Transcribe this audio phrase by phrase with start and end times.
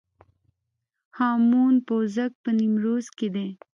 [1.17, 3.47] هامون پوزک په نیمروز کې دی